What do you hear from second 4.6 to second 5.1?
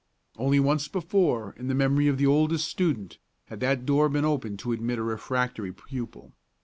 to admit a